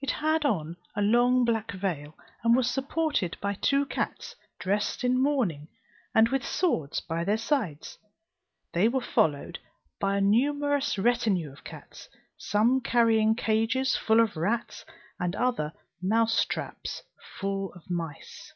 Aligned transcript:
It 0.00 0.12
had 0.12 0.44
on 0.44 0.76
a 0.94 1.02
long 1.02 1.44
black 1.44 1.72
veil, 1.72 2.14
and 2.44 2.54
was 2.54 2.70
supported 2.70 3.36
by 3.40 3.54
two 3.54 3.84
cats 3.84 4.36
dressed 4.60 5.02
in 5.02 5.20
mourning, 5.20 5.66
and 6.14 6.28
with 6.28 6.46
swords 6.46 7.00
by 7.00 7.24
their 7.24 7.36
sides: 7.36 7.98
they 8.74 8.86
were 8.86 9.00
followed 9.00 9.58
by 9.98 10.18
a 10.18 10.20
numerous 10.20 10.98
retinue 10.98 11.50
of 11.50 11.64
cats, 11.64 12.08
some 12.38 12.80
carrying 12.80 13.34
cages 13.34 13.96
full 13.96 14.20
of 14.20 14.36
rats 14.36 14.84
and 15.18 15.34
others 15.34 15.72
mousetraps 16.00 17.02
full 17.40 17.72
of 17.72 17.90
mice. 17.90 18.52